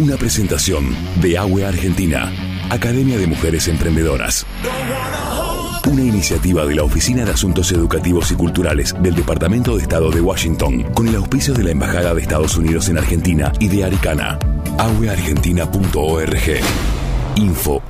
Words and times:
Una 0.00 0.16
presentación 0.16 0.96
de 1.20 1.36
AWE 1.36 1.66
Argentina, 1.66 2.32
Academia 2.70 3.18
de 3.18 3.26
Mujeres 3.26 3.68
Emprendedoras. 3.68 4.46
Una 5.86 6.00
iniciativa 6.00 6.64
de 6.64 6.74
la 6.74 6.84
Oficina 6.84 7.26
de 7.26 7.32
Asuntos 7.32 7.70
Educativos 7.70 8.32
y 8.32 8.34
Culturales 8.34 8.94
del 9.02 9.14
Departamento 9.14 9.76
de 9.76 9.82
Estado 9.82 10.10
de 10.10 10.22
Washington, 10.22 10.84
con 10.94 11.06
el 11.06 11.16
auspicio 11.16 11.52
de 11.52 11.64
la 11.64 11.72
Embajada 11.72 12.14
de 12.14 12.22
Estados 12.22 12.56
Unidos 12.56 12.88
en 12.88 12.96
Argentina 12.96 13.52
y 13.60 13.68
de 13.68 13.84
Aricana. 13.84 14.38
aweargentina.org. 14.78 16.60
Info. 17.36 17.82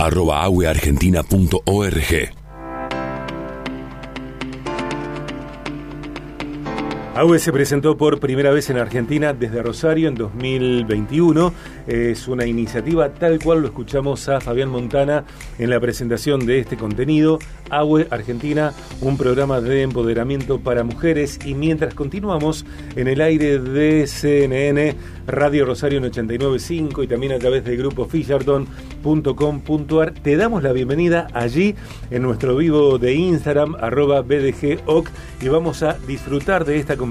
AUE 7.20 7.38
se 7.38 7.52
presentó 7.52 7.96
por 7.98 8.18
primera 8.18 8.50
vez 8.50 8.70
en 8.70 8.78
Argentina 8.78 9.34
desde 9.34 9.62
Rosario 9.62 10.08
en 10.08 10.14
2021. 10.14 11.52
Es 11.86 12.26
una 12.28 12.46
iniciativa 12.46 13.12
tal 13.12 13.38
cual 13.38 13.60
lo 13.60 13.66
escuchamos 13.66 14.26
a 14.30 14.40
Fabián 14.40 14.70
Montana 14.70 15.26
en 15.58 15.68
la 15.68 15.78
presentación 15.80 16.46
de 16.46 16.60
este 16.60 16.78
contenido. 16.78 17.38
AUE 17.68 18.06
Argentina, 18.10 18.72
un 19.02 19.18
programa 19.18 19.60
de 19.60 19.82
empoderamiento 19.82 20.60
para 20.60 20.82
mujeres. 20.82 21.38
Y 21.44 21.54
mientras 21.54 21.92
continuamos 21.92 22.64
en 22.96 23.06
el 23.06 23.20
aire 23.20 23.58
de 23.58 24.06
CNN, 24.06 24.96
Radio 25.26 25.66
Rosario 25.66 25.98
en 25.98 26.04
89.5 26.04 27.04
y 27.04 27.06
también 27.06 27.32
a 27.32 27.38
través 27.38 27.64
del 27.64 27.76
grupo 27.76 28.06
fisherton.com.ar, 28.06 30.14
te 30.14 30.36
damos 30.36 30.62
la 30.62 30.72
bienvenida 30.72 31.26
allí 31.34 31.74
en 32.10 32.22
nuestro 32.22 32.56
vivo 32.56 32.96
de 32.98 33.12
Instagram, 33.14 33.76
arroba 33.78 34.22
BDGOC, 34.22 35.10
y 35.42 35.48
vamos 35.48 35.82
a 35.82 35.98
disfrutar 36.06 36.64
de 36.64 36.78
esta 36.78 36.96
conversación, 36.96 37.09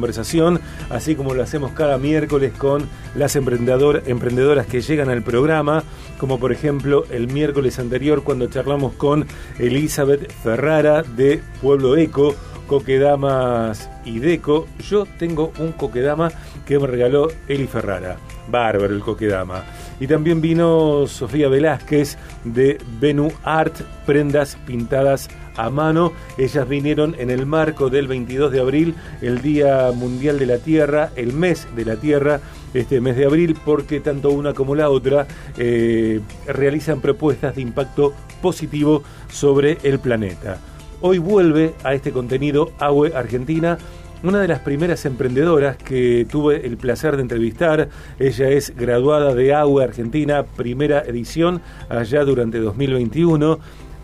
así 0.90 1.16
como 1.16 1.34
lo 1.34 1.44
hacemos 1.44 1.72
cada 1.72 1.98
miércoles 1.98 2.54
con 2.58 2.88
las 3.16 3.36
emprendedor, 3.36 4.04
emprendedoras 4.06 4.68
que 4.68 4.82
llegan 4.82 5.10
al 5.10 5.24
programa, 5.24 5.84
como 6.20 6.40
por 6.40 6.52
ejemplo 6.52 7.06
el 7.10 7.28
miércoles 7.28 7.80
anterior 7.80 8.24
cuando 8.24 8.48
charlamos 8.48 8.94
con 8.94 9.26
Elizabeth 9.58 10.32
Ferrara 10.44 11.04
de 11.04 11.42
Pueblo 11.62 11.98
Eco, 11.98 12.36
Coquedamas 12.68 13.90
y 14.06 14.20
Deco. 14.20 14.68
Yo 14.88 15.06
tengo 15.18 15.52
un 15.60 15.72
Coquedama 15.72 16.32
que 16.66 16.78
me 16.80 16.88
regaló 16.88 17.28
Eli 17.48 17.68
Ferrara. 17.68 18.18
Bárbaro 18.48 18.94
el 18.94 19.02
Coquedama. 19.02 19.64
Y 20.00 20.08
también 20.08 20.40
vino 20.40 21.06
Sofía 21.08 21.50
Velázquez 21.50 22.18
de 22.44 22.78
Venu 23.00 23.32
Art, 23.44 23.76
prendas 24.06 24.56
pintadas 24.66 25.30
a 25.56 25.70
mano. 25.70 26.14
Ellas 26.38 26.68
vinieron 26.68 27.16
en 27.20 27.30
el 27.30 27.46
marco 27.46 27.90
del 27.90 28.08
22 28.08 28.52
de 28.52 28.60
abril, 28.60 28.96
el 29.22 29.42
Día 29.42 29.92
Mundial 29.94 30.40
de 30.40 30.46
la 30.46 30.58
Tierra, 30.58 31.12
el 31.16 31.34
mes 31.34 31.68
de 31.76 31.86
la 31.86 31.96
Tierra, 31.96 32.40
este 32.74 33.02
mes 33.02 33.16
de 33.16 33.26
abril, 33.26 33.58
porque 33.66 34.00
tanto 34.00 34.30
una 34.32 34.54
como 34.54 34.76
la 34.76 34.90
otra 34.90 35.28
eh, 35.58 36.22
realizan 36.48 37.02
propuestas 37.02 37.56
de 37.56 37.62
impacto 37.62 38.14
positivo 38.42 39.04
sobre 39.30 39.78
el 39.84 40.00
planeta. 40.00 40.58
Hoy 41.02 41.18
vuelve 41.18 41.74
a 41.84 41.94
este 41.94 42.12
contenido 42.12 42.72
AWE 42.80 43.14
Argentina 43.16 43.78
una 44.24 44.42
de 44.42 44.48
las 44.48 44.60
primeras 44.60 45.06
emprendedoras 45.06 45.78
que 45.78 46.28
tuve 46.30 46.66
el 46.66 46.78
placer 46.78 47.16
de 47.16 47.22
entrevistar. 47.22 47.90
Ella 48.20 48.50
es 48.50 48.76
graduada 48.76 49.34
de 49.34 49.54
AWE 49.54 49.84
Argentina, 49.84 50.44
primera 50.44 51.02
edición, 51.02 51.62
allá 51.88 52.26
durante 52.26 52.60
2021 52.60 53.60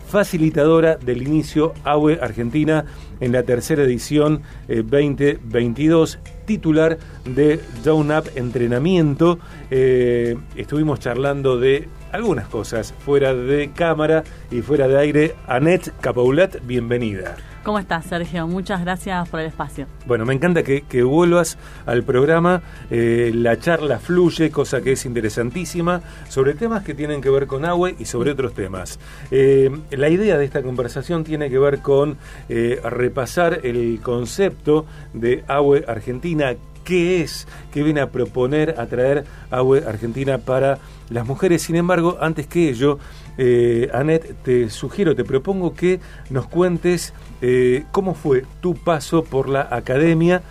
facilitadora 0.08 0.95
del 0.95 1.22
inicio 1.22 1.73
AWE 1.84 2.20
Argentina 2.22 2.86
en 3.20 3.31
la 3.31 3.44
tercera 3.44 3.84
edición 3.84 4.42
2022, 4.67 6.16
eh, 6.16 6.31
titular 6.45 6.98
de 7.25 7.59
Down 7.84 8.11
Up 8.11 8.30
Entrenamiento. 8.36 9.39
Eh, 9.72 10.38
estuvimos 10.56 11.00
charlando 11.00 11.58
de 11.58 11.88
algunas 12.11 12.48
cosas 12.48 12.94
fuera 13.00 13.33
de 13.33 13.72
cámara 13.72 14.23
y 14.52 14.61
fuera 14.61 14.88
de 14.88 15.00
aire. 15.00 15.36
Annette 15.48 15.92
Capoulat, 16.02 16.66
bienvenida. 16.66 17.36
¿Cómo 17.66 17.80
estás, 17.80 18.05
Sergio? 18.05 18.45
Muchas 18.45 18.81
gracias 18.81 19.27
por 19.27 19.39
el 19.39 19.48
espacio. 19.48 19.87
Bueno, 20.05 20.23
me 20.23 20.36
encanta 20.36 20.61
que, 20.61 21.02
vuelvas 21.02 21.58
al 21.87 22.03
programa. 22.03 22.61
Eh, 22.92 23.31
la 23.33 23.58
charla 23.58 23.98
fluye, 23.98 24.52
cosa 24.52 24.81
que 24.81 24.92
es 24.92 25.03
interesantísima, 25.03 25.99
sobre 26.30 26.54
temas 26.54 26.83
que 26.83 26.93
tienen 26.93 27.21
que 27.21 27.31
ver 27.31 27.48
con 27.48 27.65
agua 27.65 27.89
y 27.98 28.05
sobre 28.05 28.30
otros 28.30 28.54
temas. 28.54 28.99
Eh, 29.31 29.71
la 29.89 30.09
idea 30.09 30.37
de 30.37 30.45
esta 30.45 30.61
conversación 30.61 31.23
tiene 31.23 31.49
que 31.49 31.58
ver 31.58 31.80
con 31.80 32.17
eh, 32.49 32.80
repasar 32.83 33.61
el 33.64 33.99
concepto 33.99 34.86
de 35.14 35.43
agua 35.48 35.80
argentina, 35.87 36.54
qué 36.83 37.21
es, 37.21 37.48
qué 37.73 37.81
viene 37.81 37.99
a 37.99 38.11
proponer, 38.11 38.75
a 38.77 38.86
traer 38.86 39.25
agua 39.49 39.80
argentina 39.87 40.37
para 40.37 40.77
las 41.09 41.25
mujeres. 41.25 41.64
Sin 41.64 41.75
embargo, 41.75 42.17
antes 42.21 42.45
que 42.45 42.70
ello, 42.70 42.99
eh, 43.38 43.90
Anet, 43.94 44.36
te 44.44 44.70
sugiero, 44.70 45.16
te 45.16 45.23
propongo 45.23 45.73
que 45.73 46.00
nos 46.30 46.48
cuentes 46.48 47.14
eh, 47.42 47.84
cómo 47.92 48.14
fue 48.14 48.46
tu 48.62 48.76
paso 48.76 49.23
por 49.23 49.50
la 49.50 49.68
academia 49.70 50.42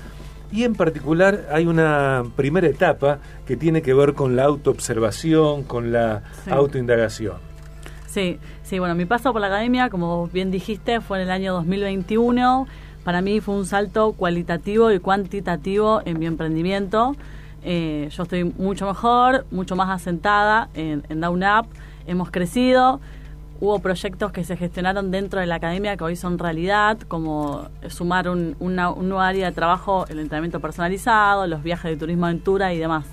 y 0.53 0.65
en 0.65 0.75
particular 0.75 1.49
hay 1.51 1.67
una 1.67 2.23
primera 2.37 2.69
etapa 2.69 3.19
que 3.47 3.57
tiene 3.57 3.83
que 3.83 3.95
ver 3.95 4.15
con 4.15 4.37
la 4.37 4.45
autoobservación, 4.45 5.65
con 5.65 5.93
la 5.93 6.23
autoindagación. 6.49 7.39
Sí, 8.07 8.39
sí, 8.63 8.79
bueno, 8.79 8.95
mi 8.95 9.07
paso 9.07 9.33
por 9.33 9.41
la 9.41 9.49
academia, 9.49 9.91
como 9.91 10.29
bien 10.29 10.53
dijiste, 10.53 11.01
fue 11.01 11.19
en 11.19 11.25
el 11.25 11.31
año 11.33 11.55
2021. 11.55 12.69
Para 13.03 13.21
mí 13.21 13.41
fue 13.41 13.57
un 13.57 13.67
salto 13.67 14.13
cualitativo 14.13 14.93
y 14.93 15.01
cuantitativo 15.01 16.03
en 16.05 16.21
mi 16.21 16.27
emprendimiento. 16.27 17.17
Eh, 17.65 18.09
yo 18.13 18.23
estoy 18.23 18.45
mucho 18.45 18.87
mejor, 18.87 19.47
mucho 19.51 19.75
más 19.75 19.91
asentada 19.91 20.69
en, 20.75 21.03
en 21.09 21.21
Down 21.21 21.43
Up 21.43 21.67
hemos 22.07 22.31
crecido. 22.31 23.01
Hubo 23.61 23.79
proyectos 23.79 24.33
que 24.33 24.45
se 24.45 24.57
gestionaron 24.57 25.11
dentro 25.11 25.41
de 25.41 25.47
la 25.47 25.55
academia 25.57 25.97
que 25.97 26.05
hoy 26.05 26.17
son 26.17 26.39
realidad, 26.39 26.99
como 27.09 27.69
sumar 27.89 28.29
un, 28.29 28.57
una, 28.59 28.91
nuevo 28.91 29.21
área 29.21 29.47
de 29.47 29.53
trabajo, 29.53 30.07
el 30.09 30.19
entrenamiento 30.19 30.61
personalizado, 30.61 31.47
los 31.47 31.63
viajes 31.63 31.91
de 31.91 31.97
turismo 31.97 32.27
aventura 32.27 32.75
y 32.75 32.79
demás. 32.79 33.07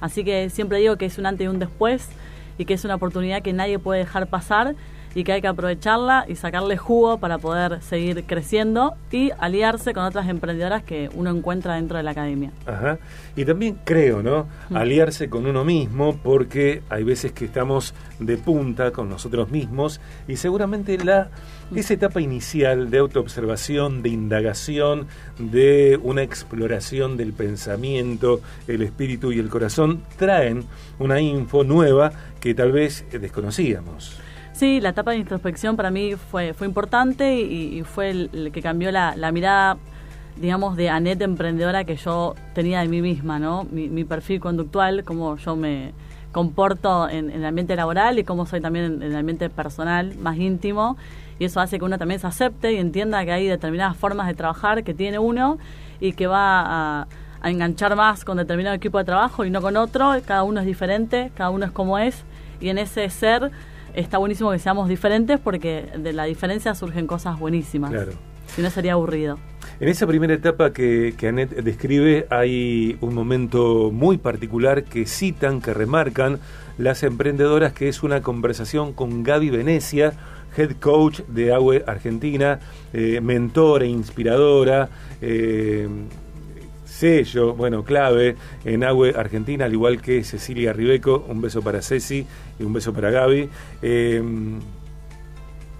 Así 0.00 0.24
que 0.24 0.48
siempre 0.48 0.78
digo 0.78 0.96
que 0.96 1.06
es 1.06 1.18
un 1.18 1.26
antes 1.26 1.44
y 1.44 1.48
un 1.48 1.58
después 1.58 2.08
y 2.56 2.64
que 2.64 2.74
es 2.74 2.84
una 2.84 2.94
oportunidad 2.94 3.42
que 3.42 3.52
nadie 3.52 3.78
puede 3.78 4.00
dejar 4.00 4.28
pasar 4.28 4.74
y 5.14 5.24
que 5.24 5.32
hay 5.32 5.40
que 5.40 5.48
aprovecharla 5.48 6.24
y 6.28 6.36
sacarle 6.36 6.76
jugo 6.76 7.18
para 7.18 7.38
poder 7.38 7.82
seguir 7.82 8.24
creciendo 8.24 8.94
y 9.10 9.30
aliarse 9.38 9.92
con 9.92 10.04
otras 10.04 10.28
emprendedoras 10.28 10.82
que 10.82 11.10
uno 11.14 11.30
encuentra 11.30 11.74
dentro 11.74 11.96
de 11.96 12.02
la 12.02 12.12
academia. 12.12 12.52
Ajá. 12.66 12.98
Y 13.36 13.44
también 13.44 13.78
creo, 13.84 14.22
¿no? 14.22 14.46
Mm. 14.68 14.76
Aliarse 14.76 15.28
con 15.28 15.46
uno 15.46 15.64
mismo 15.64 16.16
porque 16.22 16.82
hay 16.88 17.04
veces 17.04 17.32
que 17.32 17.44
estamos 17.44 17.94
de 18.18 18.36
punta 18.36 18.92
con 18.92 19.08
nosotros 19.08 19.50
mismos 19.50 20.00
y 20.28 20.36
seguramente 20.36 20.96
la 20.98 21.30
mm. 21.70 21.78
esa 21.78 21.94
etapa 21.94 22.20
inicial 22.20 22.90
de 22.90 22.98
autoobservación, 22.98 24.02
de 24.02 24.10
indagación, 24.10 25.06
de 25.38 25.98
una 26.02 26.22
exploración 26.22 27.16
del 27.16 27.32
pensamiento, 27.32 28.40
el 28.68 28.82
espíritu 28.82 29.32
y 29.32 29.38
el 29.38 29.48
corazón 29.48 30.02
traen 30.16 30.64
una 30.98 31.20
info 31.20 31.64
nueva 31.64 32.12
que 32.40 32.54
tal 32.54 32.72
vez 32.72 33.04
desconocíamos. 33.10 34.20
Sí, 34.52 34.80
la 34.80 34.90
etapa 34.90 35.12
de 35.12 35.18
introspección 35.18 35.76
para 35.76 35.90
mí 35.90 36.16
fue, 36.16 36.52
fue 36.54 36.66
importante 36.66 37.34
y, 37.40 37.82
fue 37.82 38.10
el, 38.10 38.50
que 38.52 38.60
cambió 38.60 38.90
la, 38.90 39.32
mirada, 39.32 39.78
digamos, 40.36 40.76
de 40.76 40.90
Anette 40.90 41.22
emprendedora 41.22 41.84
que 41.84 41.96
yo 41.96 42.34
tenía 42.54 42.80
de 42.80 42.88
mí 42.88 43.00
misma, 43.00 43.38
¿no? 43.38 43.66
Mi, 43.70 44.04
perfil 44.04 44.40
conductual, 44.40 45.04
cómo 45.04 45.36
yo 45.36 45.56
me 45.56 45.92
comporto 46.32 47.08
en, 47.08 47.30
el 47.30 47.44
ambiente 47.44 47.74
laboral 47.74 48.18
y 48.18 48.24
cómo 48.24 48.44
soy 48.44 48.60
también 48.60 48.84
en, 48.84 49.02
el 49.02 49.16
ambiente 49.16 49.48
personal, 49.50 50.14
más 50.18 50.36
íntimo. 50.36 50.96
Y 51.38 51.46
eso 51.46 51.60
hace 51.60 51.78
que 51.78 51.84
uno 51.84 51.96
también 51.96 52.20
se 52.20 52.26
acepte 52.26 52.72
y 52.72 52.76
entienda 52.76 53.24
que 53.24 53.32
hay 53.32 53.46
determinadas 53.46 53.96
formas 53.96 54.26
de 54.26 54.34
trabajar 54.34 54.84
que 54.84 54.92
tiene 54.92 55.18
uno 55.18 55.58
y 56.00 56.12
que 56.12 56.26
va 56.26 57.00
a, 57.00 57.06
a 57.40 57.50
enganchar 57.50 57.96
más 57.96 58.26
con 58.26 58.36
determinado 58.36 58.76
equipo 58.76 58.98
de 58.98 59.04
trabajo 59.04 59.44
y 59.44 59.50
no 59.50 59.62
con 59.62 59.76
otro. 59.78 60.12
Cada 60.26 60.42
uno 60.42 60.60
es 60.60 60.66
diferente, 60.66 61.32
cada 61.34 61.48
uno 61.48 61.64
es 61.64 61.72
como 61.72 61.98
es. 61.98 62.24
Y 62.60 62.68
en 62.68 62.76
ese 62.76 63.08
ser 63.08 63.50
está 63.94 64.18
buenísimo 64.18 64.50
que 64.50 64.58
seamos 64.58 64.88
diferentes 64.88 65.38
porque 65.38 65.86
de 65.96 66.12
la 66.12 66.24
diferencia 66.24 66.74
surgen 66.74 67.06
cosas 67.06 67.38
buenísimas. 67.38 67.90
Claro. 67.90 68.12
Si 68.46 68.62
no 68.62 68.70
sería 68.70 68.94
aburrido. 68.94 69.38
En 69.78 69.88
esa 69.88 70.06
primera 70.06 70.34
etapa 70.34 70.72
que, 70.72 71.14
que 71.16 71.28
Annette 71.28 71.62
describe 71.62 72.26
hay 72.30 72.98
un 73.00 73.14
momento 73.14 73.90
muy 73.92 74.18
particular 74.18 74.84
que 74.84 75.06
citan, 75.06 75.60
que 75.60 75.72
remarcan 75.72 76.40
las 76.76 77.02
emprendedoras, 77.02 77.72
que 77.72 77.88
es 77.88 78.02
una 78.02 78.22
conversación 78.22 78.92
con 78.92 79.22
Gaby 79.22 79.50
Venecia, 79.50 80.14
head 80.56 80.72
coach 80.80 81.20
de 81.28 81.52
AWE 81.52 81.84
Argentina, 81.86 82.58
eh, 82.92 83.20
mentora, 83.20 83.84
inspiradora, 83.84 84.88
eh, 85.20 85.88
sello, 87.00 87.54
bueno, 87.54 87.82
clave 87.82 88.36
en 88.64 88.84
Agüe 88.84 89.14
Argentina, 89.16 89.64
al 89.64 89.72
igual 89.72 90.02
que 90.02 90.22
Cecilia 90.22 90.74
Ribeco. 90.74 91.24
Un 91.28 91.40
beso 91.40 91.62
para 91.62 91.80
Ceci 91.80 92.26
y 92.58 92.62
un 92.62 92.74
beso 92.74 92.92
para 92.92 93.10
Gaby. 93.10 93.48
Em, 93.80 94.60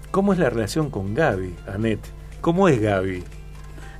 ¿Cómo 0.09 0.33
es 0.33 0.39
la 0.39 0.49
relación 0.49 0.89
con 0.89 1.13
Gaby, 1.13 1.55
Anet? 1.67 1.99
¿Cómo 2.41 2.67
es 2.67 2.81
Gaby? 2.81 3.23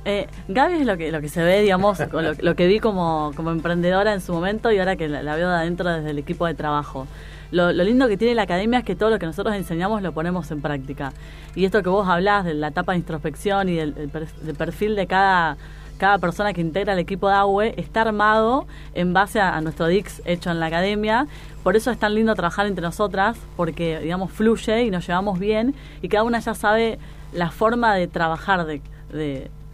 Eh, 0.04 0.26
Gaby 0.48 0.80
es 0.80 0.86
lo 0.86 0.96
que, 0.96 1.12
lo 1.12 1.20
que 1.20 1.28
se 1.28 1.44
ve, 1.44 1.62
digamos, 1.62 2.00
lo, 2.12 2.34
lo, 2.34 2.56
que 2.56 2.66
vi 2.66 2.80
como, 2.80 3.30
como 3.36 3.52
emprendedora 3.52 4.12
en 4.12 4.20
su 4.20 4.32
momento 4.32 4.72
y 4.72 4.78
ahora 4.78 4.96
que 4.96 5.08
la, 5.08 5.36
veo 5.36 5.48
de 5.48 5.56
adentro 5.56 5.90
desde 5.90 6.10
el 6.10 6.18
equipo 6.18 6.46
de 6.46 6.54
trabajo. 6.54 7.06
Lo, 7.52 7.70
lindo 7.70 8.08
que 8.08 8.16
tiene 8.16 8.34
la 8.34 8.42
academia 8.42 8.80
es 8.80 8.84
que 8.84 8.96
todo 8.96 9.10
lo 9.10 9.18
que 9.18 9.26
nosotros 9.26 9.54
enseñamos 9.54 10.02
lo 10.02 10.12
ponemos 10.12 10.50
en 10.50 10.60
práctica. 10.60 11.12
Y 11.54 11.66
esto 11.66 11.82
que 11.82 11.88
vos 11.88 12.08
hablás 12.08 12.46
de 12.46 12.54
la 12.54 12.68
etapa 12.68 12.92
de 12.92 12.98
introspección 12.98 13.68
y 13.68 13.76
del, 13.76 13.92
perfil 14.58 14.96
de 14.96 15.06
cada, 15.06 15.56
cada 16.02 16.18
persona 16.18 16.52
que 16.52 16.60
integra 16.60 16.94
el 16.94 16.98
equipo 16.98 17.28
de 17.28 17.34
AUE 17.34 17.74
está 17.76 18.00
armado 18.00 18.66
en 18.92 19.12
base 19.12 19.38
a, 19.38 19.60
nuestro 19.60 19.86
DIX 19.86 20.20
hecho 20.24 20.50
en 20.50 20.58
la 20.58 20.66
academia. 20.66 21.28
Por 21.62 21.76
eso 21.76 21.92
es 21.92 21.98
tan 21.98 22.16
lindo 22.16 22.34
trabajar 22.34 22.66
entre 22.66 22.82
nosotras, 22.82 23.38
porque, 23.56 24.00
digamos, 24.00 24.32
fluye 24.32 24.82
y 24.82 24.90
nos 24.90 25.06
llevamos 25.06 25.38
bien 25.38 25.76
y 26.02 26.08
cada 26.08 26.24
una 26.24 26.40
ya 26.40 26.54
sabe 26.54 26.98
la 27.32 27.52
forma 27.52 27.94
de 27.94 28.08
trabajar 28.08 28.66
de, 28.66 28.80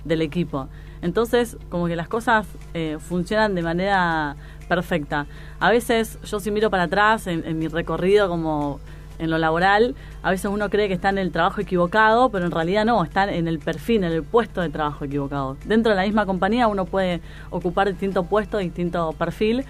del 0.04 0.20
equipo. 0.20 0.68
Entonces, 1.00 1.56
como 1.70 1.86
que 1.86 1.96
las 1.96 2.08
cosas 2.08 2.46
eh, 2.74 2.98
funcionan 3.00 3.54
de 3.54 3.62
manera 3.62 4.36
perfecta. 4.68 5.24
A 5.60 5.70
veces 5.70 6.18
yo 6.24 6.40
si 6.40 6.50
miro 6.50 6.68
para 6.68 6.82
atrás 6.82 7.26
en, 7.26 7.58
mi 7.58 7.68
recorrido 7.68 8.28
como 8.28 8.80
en 9.18 9.30
lo 9.30 9.38
laboral, 9.38 9.94
a 10.22 10.30
veces 10.30 10.50
uno 10.50 10.70
cree 10.70 10.88
que 10.88 10.94
está 10.94 11.08
en 11.08 11.18
el 11.18 11.32
trabajo 11.32 11.60
equivocado, 11.60 12.30
pero 12.30 12.46
en 12.46 12.50
realidad 12.52 12.84
no, 12.84 13.02
está 13.02 13.32
en 13.32 13.48
el 13.48 13.58
perfil, 13.58 14.04
en 14.04 14.12
el 14.12 14.22
puesto 14.22 14.60
de 14.60 14.68
trabajo 14.68 15.04
equivocado. 15.04 15.56
Dentro 15.64 15.90
de 15.90 15.96
la 15.96 16.02
misma 16.04 16.26
compañía 16.26 16.68
uno 16.68 16.84
puede 16.84 17.20
ocupar 17.50 17.88
distinto 17.88 18.24
puesto, 18.24 18.58
distinto 18.58 19.12
perfil, 19.12 19.64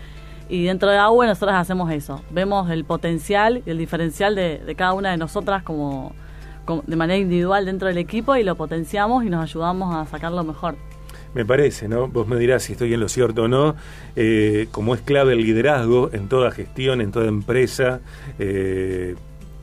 y 0.49 0.65
dentro 0.65 0.91
de 0.91 0.97
AUE 0.97 1.27
nosotros 1.27 1.55
hacemos 1.55 1.91
eso. 1.91 2.23
Vemos 2.31 2.71
el 2.71 2.85
potencial 2.85 3.63
y 3.67 3.71
el 3.71 3.79
diferencial 3.79 4.35
de, 4.35 4.59
de 4.59 4.75
cada 4.75 4.95
una 4.95 5.11
de 5.11 5.19
nosotras 5.19 5.63
como, 5.63 6.13
de 6.87 6.97
manera 6.97 7.19
individual 7.19 7.65
dentro 7.65 7.89
del 7.89 7.99
equipo 7.99 8.37
y 8.37 8.43
lo 8.43 8.55
potenciamos 8.55 9.25
y 9.25 9.31
nos 9.31 9.43
ayudamos 9.43 9.95
a 9.95 10.07
sacarlo 10.07 10.45
mejor. 10.45 10.77
Me 11.35 11.45
parece, 11.45 11.89
¿no? 11.89 12.09
Vos 12.09 12.27
me 12.27 12.37
dirás 12.37 12.63
si 12.63 12.73
estoy 12.73 12.95
en 12.95 13.01
lo 13.01 13.09
cierto 13.09 13.45
o 13.45 13.49
no. 13.49 13.77
Eh, 14.17 14.69
como 14.71 14.95
es 14.95 15.03
clave 15.03 15.35
el 15.35 15.43
liderazgo 15.43 16.11
en 16.13 16.29
toda 16.29 16.51
gestión, 16.51 17.01
en 17.01 17.13
toda 17.13 17.27
empresa 17.27 18.01
eh, 18.39 19.15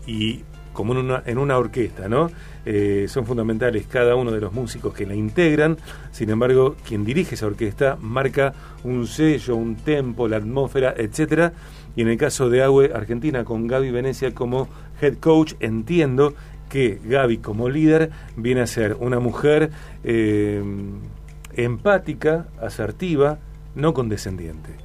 y 0.06 0.44
como 0.74 0.94
en 0.94 1.00
una, 1.00 1.24
en 1.26 1.38
una 1.38 1.58
orquesta, 1.58 2.08
¿no? 2.08 2.30
Eh, 2.66 3.06
son 3.08 3.26
fundamentales 3.26 3.88
cada 3.88 4.16
uno 4.16 4.32
de 4.32 4.42
los 4.42 4.54
músicos 4.54 4.94
que 4.94 5.06
la 5.06 5.16
integran. 5.16 5.78
Sin 6.12 6.30
embargo, 6.30 6.76
quien 6.86 7.06
dirige 7.06 7.36
esa 7.36 7.48
orquesta 7.48 7.98
marca 8.00 8.54
un 8.84 9.08
sello, 9.08 9.56
un 9.56 9.76
tempo, 9.76 10.28
la 10.28 10.38
atmósfera, 10.38 10.94
etcétera. 10.98 11.54
Y 11.96 12.02
en 12.02 12.10
el 12.10 12.18
caso 12.18 12.50
de 12.50 12.62
AWE 12.62 12.92
Argentina, 12.94 13.46
con 13.46 13.68
Gaby 13.68 13.90
Venecia 13.92 14.36
como 14.36 14.68
head 15.02 15.16
coach, 15.16 15.54
entiendo 15.62 16.34
que 16.70 17.00
Gaby 17.06 17.38
como 17.38 17.70
líder 17.70 18.12
viene 18.36 18.62
a 18.62 18.68
ser 18.68 18.96
una 19.00 19.20
mujer 19.20 19.72
empática, 21.54 22.48
asertiva, 22.62 23.40
no 23.76 23.94
condescendiente. 23.94 24.85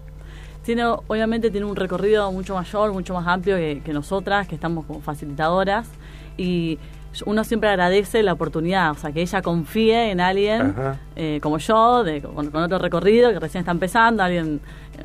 Tiene, 0.62 0.84
obviamente 0.84 1.50
tiene 1.50 1.66
un 1.66 1.76
recorrido 1.76 2.30
mucho 2.32 2.54
mayor, 2.54 2.92
mucho 2.92 3.14
más 3.14 3.26
amplio 3.26 3.56
que, 3.56 3.92
nosotras, 3.92 4.46
que 4.46 4.54
estamos 4.54 4.84
como 4.86 5.00
facilitadoras, 5.00 5.88
y 6.36 6.78
uno 7.26 7.42
siempre 7.44 7.68
agradece 7.70 8.22
la 8.22 8.32
oportunidad, 8.32 8.92
o 8.92 8.94
sea, 8.94 9.10
que 9.10 9.20
ella 9.22 9.42
confíe 9.42 10.10
en 10.10 10.20
alguien 10.20 10.74
eh, 11.16 11.40
como 11.42 11.58
yo, 11.58 12.04
de, 12.04 12.22
con, 12.22 12.54
otro 12.54 12.78
recorrido, 12.78 13.32
que 13.32 13.40
recién 13.40 13.60
está 13.60 13.72
empezando, 13.72 14.22
alguien 14.22 14.60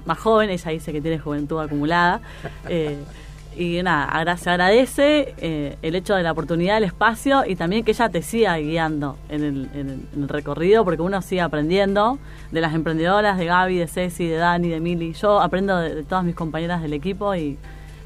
más 0.05 0.19
joven, 0.19 0.49
ella 0.49 0.71
dice 0.71 0.91
que 0.91 1.01
tiene 1.01 1.19
juventud 1.19 1.59
acumulada. 1.59 2.21
Eh, 2.67 2.97
y 3.57 3.81
nada, 3.83 4.37
se 4.37 4.49
agradece 4.49 5.33
eh, 5.37 5.77
el 5.81 5.95
hecho 5.95 6.15
de 6.15 6.23
la 6.23 6.31
oportunidad, 6.31 6.77
el 6.77 6.83
espacio 6.83 7.43
y 7.45 7.55
también 7.55 7.83
que 7.83 7.91
ella 7.91 8.09
te 8.09 8.21
siga 8.21 8.57
guiando 8.57 9.17
en 9.29 9.43
el, 9.43 10.27
recorrido, 10.27 10.83
porque 10.83 11.01
uno 11.01 11.21
sigue 11.21 11.41
aprendiendo 11.41 12.19
de 12.51 12.61
las 12.61 12.73
emprendedoras, 12.73 13.37
de 13.37 13.45
Gaby, 13.45 13.77
de 13.77 13.87
Ceci, 13.87 14.27
de 14.27 14.35
Dani, 14.35 14.69
de 14.69 14.79
Mili. 14.79 15.13
Yo 15.13 15.39
aprendo 15.39 15.77
de, 15.77 16.03
todas 16.03 16.23
mis 16.23 16.35
compañeras 16.35 16.81
del 16.81 16.93
equipo 16.93 17.35
y 17.35 17.57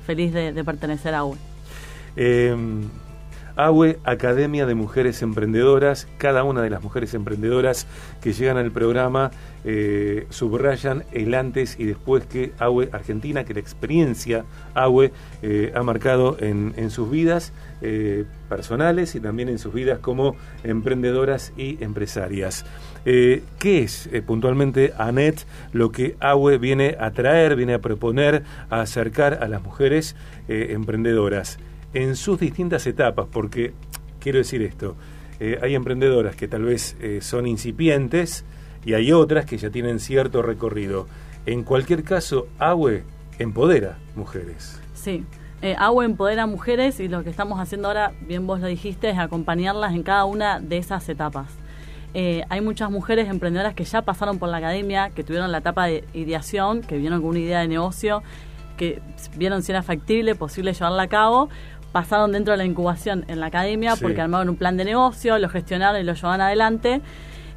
feliz 0.05 0.33
de, 0.33 0.63
pertenecer 0.63 1.15
a 1.15 1.23
UE. 1.23 1.37
Eh, 2.15 2.55
AWE, 3.55 3.99
Academia 4.03 4.65
de 4.65 4.75
Mujeres 4.75 5.21
Emprendedoras. 5.21 6.07
Cada 6.17 6.43
una 6.43 6.61
de 6.61 6.69
las 6.69 6.83
mujeres 6.83 7.13
emprendedoras 7.13 7.87
que 8.21 8.33
llegan 8.33 8.57
al 8.57 8.71
programa 8.71 9.31
eh, 9.65 10.25
subrayan 10.29 11.03
el 11.11 11.33
antes 11.33 11.77
y 11.77 11.85
después 11.85 12.25
que 12.25 12.53
AWE 12.59 12.89
Argentina, 12.93 13.43
que 13.43 13.53
la 13.53 13.59
experiencia 13.59 14.45
AWE 14.73 15.11
eh, 15.41 15.73
ha 15.75 15.83
marcado 15.83 16.37
en, 16.39 16.89
sus 16.89 17.11
vidas 17.11 17.51
eh, 17.81 18.25
personales 18.47 19.15
y 19.15 19.19
también 19.19 19.49
en 19.49 19.59
sus 19.59 19.73
vidas 19.73 19.99
como 19.99 20.35
emprendedoras 20.63 21.51
y 21.57 21.83
empresarias. 21.83 22.65
¿Qué 23.03 23.43
es 23.63 24.09
puntualmente, 24.27 24.93
ANET, 24.97 25.45
lo 25.71 25.91
que 25.91 26.15
AWE 26.19 26.57
viene 26.57 26.95
a 26.99 27.11
traer, 27.11 27.55
viene 27.55 27.73
a 27.73 27.79
proponer, 27.79 28.43
a 28.69 28.81
acercar 28.81 29.39
a 29.41 29.47
las 29.47 29.63
mujeres 29.63 30.15
emprendedoras? 30.47 31.57
En 31.93 32.15
sus 32.15 32.39
distintas 32.39 32.85
etapas, 32.87 33.27
porque 33.31 33.73
quiero 34.19 34.37
decir 34.37 34.61
esto, 34.61 34.95
eh, 35.39 35.59
hay 35.61 35.75
emprendedoras 35.75 36.35
que 36.35 36.47
tal 36.47 36.63
vez 36.63 36.95
eh, 36.99 37.19
son 37.21 37.47
incipientes 37.47 38.45
y 38.85 38.93
hay 38.93 39.11
otras 39.11 39.45
que 39.45 39.57
ya 39.57 39.69
tienen 39.69 39.99
cierto 39.99 40.41
recorrido. 40.41 41.07
En 41.45 41.63
cualquier 41.63 42.03
caso, 42.03 42.47
AWE 42.59 43.03
empodera 43.39 43.97
mujeres. 44.15 44.79
Sí, 44.93 45.23
eh, 45.61 45.75
AWE 45.77 46.05
empodera 46.05 46.45
mujeres 46.45 46.99
y 46.99 47.07
lo 47.07 47.23
que 47.23 47.29
estamos 47.29 47.59
haciendo 47.59 47.87
ahora, 47.87 48.13
bien 48.21 48.47
vos 48.47 48.59
lo 48.59 48.67
dijiste, 48.67 49.09
es 49.09 49.17
acompañarlas 49.17 49.93
en 49.93 50.03
cada 50.03 50.25
una 50.25 50.59
de 50.59 50.77
esas 50.77 51.07
etapas. 51.09 51.47
Eh, 52.13 52.43
hay 52.49 52.61
muchas 52.61 52.89
mujeres 52.89 53.29
emprendedoras 53.29 53.75
que 53.75 53.83
ya 53.83 54.01
pasaron 54.01 54.39
por 54.39 54.49
la 54.49 54.57
academia, 54.57 55.11
que 55.11 55.23
tuvieron 55.23 55.51
la 55.51 55.59
etapa 55.59 55.85
de 55.85 56.03
ideación, 56.13 56.81
que 56.81 56.97
vieron 56.97 57.21
con 57.21 57.31
una 57.31 57.39
idea 57.39 57.59
de 57.59 57.67
negocio, 57.67 58.23
que 58.77 59.01
vieron 59.35 59.61
si 59.61 59.71
era 59.71 59.83
factible, 59.83 60.33
posible 60.35 60.73
llevarla 60.73 61.03
a 61.03 61.07
cabo, 61.07 61.49
pasaron 61.91 62.31
dentro 62.31 62.51
de 62.51 62.57
la 62.57 62.65
incubación 62.65 63.25
en 63.27 63.39
la 63.39 63.47
academia 63.47 63.95
porque 63.95 64.21
armaron 64.21 64.49
un 64.49 64.55
plan 64.55 64.77
de 64.77 64.85
negocio, 64.85 65.37
lo 65.39 65.49
gestionaron 65.49 66.01
y 66.01 66.03
lo 66.03 66.13
llevaban 66.13 66.41
adelante. 66.41 67.01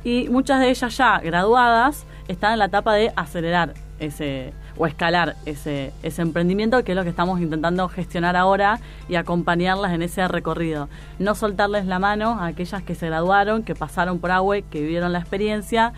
Y 0.04 0.28
muchas 0.30 0.60
de 0.60 0.70
ellas 0.70 0.96
ya 0.96 1.18
graduadas 1.20 2.06
están 2.28 2.54
en 2.54 2.58
la 2.58 2.66
etapa 2.66 2.94
de 2.94 3.12
acelerar 3.16 3.74
ese 4.00 4.52
o 4.76 4.86
escalar 4.86 5.36
ese, 5.44 5.92
ese 6.02 6.22
emprendimiento, 6.22 6.82
que 6.82 6.92
es 6.92 6.96
lo 6.96 7.04
que 7.04 7.10
estamos 7.10 7.40
intentando 7.40 7.88
gestionar 7.88 8.36
ahora 8.36 8.80
y 9.08 9.16
acompañarlas 9.16 9.92
en 9.92 10.02
ese 10.02 10.26
recorrido. 10.28 10.88
No 11.18 11.34
soltarles 11.34 11.86
la 11.86 11.98
mano 11.98 12.38
a 12.40 12.46
aquellas 12.46 12.82
que 12.82 12.94
se 12.94 13.06
graduaron, 13.06 13.62
que 13.62 13.74
pasaron 13.74 14.18
por 14.18 14.30
AWE, 14.30 14.62
que 14.62 14.80
vivieron 14.80 15.12
la 15.12 15.18
experiencia 15.18 15.92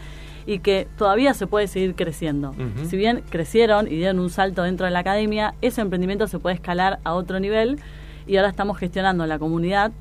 y 0.46 0.58
que 0.58 0.88
todavía 0.98 1.34
se 1.34 1.46
puede 1.46 1.68
seguir 1.68 1.94
creciendo. 1.94 2.54
Si 2.88 2.96
bien 2.96 3.22
crecieron 3.30 3.86
y 3.86 3.96
dieron 3.96 4.18
un 4.18 4.28
salto 4.28 4.62
dentro 4.62 4.86
de 4.86 4.92
la 4.92 4.98
academia, 4.98 5.54
ese 5.62 5.80
emprendimiento 5.80 6.26
se 6.26 6.38
puede 6.38 6.56
escalar 6.56 6.98
a 7.04 7.14
otro 7.14 7.40
nivel 7.40 7.78
y 8.26 8.36
ahora 8.36 8.48
estamos 8.48 8.78
gestionando 8.78 9.26
la 9.26 9.38
comunidad 9.38 9.92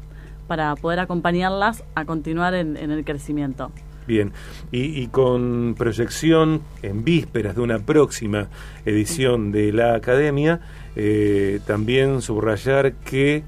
para 0.47 0.75
poder 0.75 0.99
acompañarlas 0.99 1.83
a 1.95 2.05
continuar 2.05 2.53
en, 2.53 2.77
el 2.77 3.05
crecimiento. 3.05 3.71
Bien, 4.05 4.33
y, 4.71 5.07
con 5.07 5.75
proyección 5.77 6.61
en 6.81 7.05
vísperas 7.05 7.55
de 7.55 7.61
una 7.61 7.79
próxima 7.79 8.49
edición 8.85 9.53
de 9.53 9.71
la 9.71 9.95
Academia, 9.95 10.59
eh, 10.97 11.61
también 11.65 12.21
subrayar 12.21 12.93
que 12.95 13.43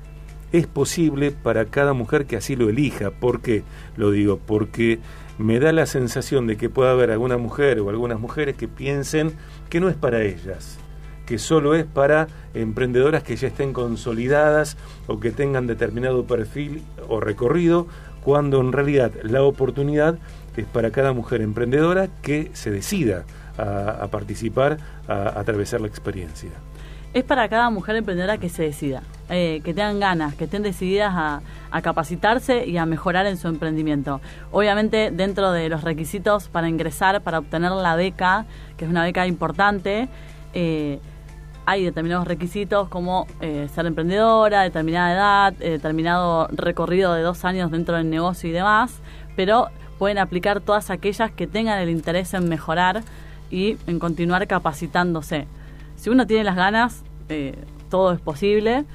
es 0.54 0.68
posible 0.68 1.32
para 1.32 1.66
cada 1.66 1.92
mujer 1.92 2.26
que 2.26 2.38
así 2.38 2.56
lo 2.56 2.70
elija. 2.70 3.12
¿Por 3.12 3.42
qué 3.42 3.64
lo 3.98 4.12
digo? 4.12 4.40
Porque 4.46 5.00
me 5.38 5.60
da 5.60 5.74
la 5.74 5.86
sensación 5.86 6.48
de 6.48 6.56
que 6.56 6.70
pueda 6.70 6.92
haber 6.92 7.12
alguna 7.12 7.38
mujer 7.38 7.82
o 7.82 7.90
algunas 7.90 8.20
mujeres 8.20 8.56
que 8.56 8.70
piensen 8.70 9.34
que 9.70 9.82
no 9.82 9.90
es 9.90 9.96
para 9.96 10.24
ellas 10.24 10.80
que 11.26 11.40
solo 11.40 11.76
es 11.76 11.86
para 11.86 12.28
emprendedoras 12.54 13.24
que 13.24 13.36
ya 13.36 13.48
estén 13.48 13.74
consolidadas 13.74 14.78
o 15.08 15.20
que 15.20 15.32
tengan 15.32 15.68
determinado 15.68 16.26
perfil 16.26 16.84
o 17.08 17.20
recorrido, 17.20 17.88
cuando 18.24 18.60
en 18.62 18.72
realidad 18.72 19.12
la 19.24 19.44
oportunidad 19.44 20.18
es 20.58 20.66
para 20.66 20.92
cada 20.92 21.14
mujer 21.14 21.42
emprendedora 21.42 22.08
que 22.22 22.50
se 22.54 22.72
decida 22.72 23.26
a, 23.58 24.08
participar, 24.08 24.78
a, 25.08 25.40
atravesar 25.40 25.82
la 25.82 25.88
experiencia. 25.88 26.50
Es 27.14 27.24
para 27.24 27.48
cada 27.48 27.70
mujer 27.70 27.96
emprendedora 27.96 28.38
que 28.38 28.50
se 28.50 28.64
decida, 28.64 29.02
eh, 29.30 29.62
que 29.64 29.74
tengan 29.74 30.02
ganas, 30.02 30.36
que 30.36 30.46
estén 30.46 30.64
decididas 30.64 31.14
a, 31.16 31.42
capacitarse 31.82 32.66
y 32.66 32.78
a 32.78 32.86
mejorar 32.86 33.26
en 33.26 33.36
su 33.36 33.50
emprendimiento. 33.50 34.22
Obviamente 34.54 35.12
dentro 35.12 35.52
de 35.52 35.68
los 35.68 35.84
requisitos 35.84 36.48
para 36.48 36.70
ingresar, 36.70 37.22
para 37.22 37.40
obtener 37.40 37.72
la 37.72 37.98
beca, 37.98 38.46
que 38.78 38.86
es 38.86 38.92
una 38.92 39.04
beca 39.04 39.28
importante, 39.28 40.08
eh, 40.54 41.00
hay 41.66 41.84
determinados 41.84 42.28
requisitos 42.28 42.88
como 42.90 43.28
eh, 43.42 43.68
ser 43.74 43.86
emprendedora, 43.86 44.62
determinada 44.62 45.14
edad, 45.14 45.54
eh, 45.62 45.72
determinado 45.72 46.48
recorrido 46.52 47.14
de 47.14 47.22
dos 47.22 47.44
años 47.46 47.72
dentro 47.72 47.98
del 47.98 48.10
negocio 48.10 48.50
y 48.50 48.54
demás, 48.54 49.02
pero 49.36 49.70
pueden 49.98 50.18
aplicar 50.18 50.62
todas 50.62 50.90
aquellas 50.90 51.32
que 51.32 51.48
tengan 51.48 51.80
el 51.80 51.90
interés 51.90 52.34
en 52.34 52.48
mejorar 52.50 53.04
y 53.50 53.78
en 53.88 54.00
continuar 54.00 54.48
capacitándose. 54.48 55.48
Si 55.96 56.10
uno 56.10 56.28
tiene 56.28 56.44
las 56.44 56.56
ganas, 56.56 57.04
eh, 57.30 57.56
todo 57.90 58.12
es 58.12 58.20
posible 58.20 58.86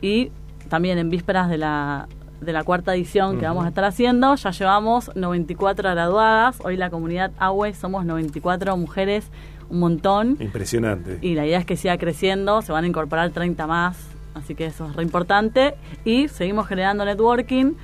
y 0.00 0.30
también 0.68 0.98
en 0.98 1.08
vísperas 1.08 1.48
de 1.48 1.58
la, 1.58 2.08
de 2.40 2.52
la 2.52 2.64
cuarta 2.64 2.94
edición 2.94 3.38
que 3.38 3.46
vamos 3.46 3.64
a 3.64 3.68
estar 3.68 3.84
haciendo. 3.84 4.34
Ya 4.34 4.50
llevamos 4.50 5.14
94 5.14 5.90
graduadas. 5.90 6.58
Hoy 6.64 6.76
la 6.76 6.90
comunidad 6.90 7.32
AWE 7.38 7.74
somos 7.74 8.04
94 8.04 8.76
mujeres, 8.76 9.30
un 9.68 9.80
montón. 9.80 10.36
Impresionante. 10.40 11.18
Y 11.22 11.34
la 11.34 11.46
idea 11.46 11.58
es 11.58 11.66
que 11.66 11.76
siga 11.76 11.98
creciendo, 11.98 12.62
se 12.62 12.72
van 12.72 12.84
a 12.84 12.86
incorporar 12.86 13.30
30 13.30 13.66
más, 13.66 13.98
así 14.34 14.54
que 14.54 14.66
eso 14.66 14.88
es 14.88 14.96
re 14.96 15.02
importante. 15.02 15.74
Y 16.04 16.28
seguimos 16.28 16.66
generando 16.66 17.04
networking, 17.04 17.74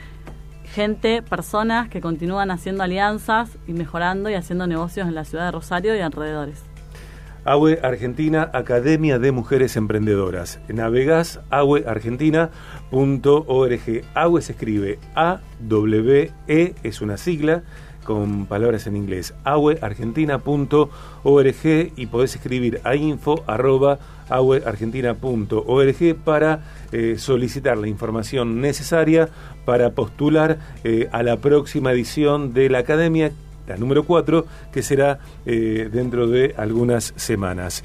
gente, 0.64 1.22
personas 1.22 1.88
que 1.88 2.00
continúan 2.00 2.50
haciendo 2.50 2.82
alianzas 2.82 3.58
y 3.66 3.72
mejorando 3.72 4.30
y 4.30 4.34
haciendo 4.34 4.66
negocios 4.66 5.08
en 5.08 5.14
la 5.14 5.24
ciudad 5.24 5.46
de 5.46 5.52
Rosario 5.52 5.96
y 5.96 6.00
alrededores. 6.00 6.62
AWE 7.44 7.80
Argentina, 7.82 8.50
Academia 8.52 9.18
de 9.18 9.32
Mujeres 9.32 9.76
Emprendedoras. 9.76 10.60
Navegás 10.68 11.40
aweargentina.org. 11.50 14.04
AWE 14.14 14.42
se 14.42 14.52
escribe 14.52 15.00
A-W-E, 15.16 16.74
es 16.84 17.00
una 17.00 17.16
sigla 17.16 17.64
con 18.04 18.46
palabras 18.46 18.86
en 18.86 18.96
inglés. 18.96 19.34
aweargentina.org 19.44 21.92
y 21.96 22.06
podés 22.06 22.34
escribir 22.34 22.80
a 22.84 22.96
info 22.96 23.42
arroba 23.46 23.98
aweargentina.org 24.32 26.16
para 26.24 26.60
eh, 26.90 27.16
solicitar 27.18 27.78
la 27.78 27.88
información 27.88 28.60
necesaria 28.60 29.28
para 29.64 29.90
postular 29.90 30.58
eh, 30.84 31.08
a 31.12 31.22
la 31.22 31.36
próxima 31.36 31.92
edición 31.92 32.52
de 32.52 32.70
la 32.70 32.78
Academia 32.78 33.32
la 33.68 33.76
número 33.76 34.02
4, 34.02 34.44
que 34.72 34.82
será 34.82 35.20
eh, 35.46 35.88
dentro 35.92 36.26
de 36.26 36.52
algunas 36.56 37.14
semanas. 37.14 37.84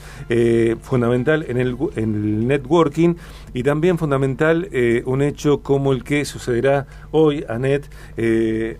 Fundamental 0.81 1.45
en 1.47 1.57
el, 1.57 2.47
networking 2.47 3.13
y 3.53 3.61
también 3.61 3.99
fundamental 3.99 4.69
un 5.05 5.21
hecho 5.21 5.61
como 5.61 5.93
el 5.93 6.03
que 6.03 6.25
sucederá 6.25 6.87
hoy, 7.11 7.45
ANET, 7.47 7.87